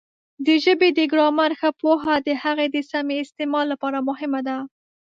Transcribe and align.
د 0.45 0.47
ژبې 0.63 0.89
د 0.97 0.99
ګرامر 1.11 1.51
ښه 1.59 1.69
پوهه 1.81 2.15
د 2.27 2.29
هغې 2.43 2.67
د 2.75 2.77
سمې 2.91 3.17
استعمال 3.25 3.65
لپاره 3.73 4.05
مهمه 4.09 4.41
ده. 4.47 4.57